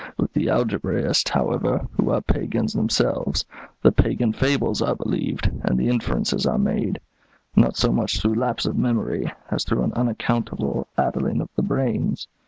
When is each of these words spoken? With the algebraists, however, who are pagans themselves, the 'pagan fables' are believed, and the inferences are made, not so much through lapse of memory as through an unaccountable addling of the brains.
With 0.17 0.33
the 0.33 0.47
algebraists, 0.49 1.29
however, 1.29 1.87
who 1.91 2.09
are 2.09 2.21
pagans 2.21 2.73
themselves, 2.73 3.45
the 3.83 3.91
'pagan 3.91 4.33
fables' 4.33 4.81
are 4.81 4.95
believed, 4.95 5.51
and 5.63 5.77
the 5.79 5.89
inferences 5.89 6.47
are 6.47 6.57
made, 6.57 6.99
not 7.55 7.75
so 7.77 7.91
much 7.91 8.19
through 8.19 8.33
lapse 8.33 8.65
of 8.65 8.75
memory 8.75 9.31
as 9.51 9.63
through 9.63 9.83
an 9.83 9.93
unaccountable 9.93 10.87
addling 10.97 11.39
of 11.39 11.49
the 11.55 11.61
brains. 11.61 12.27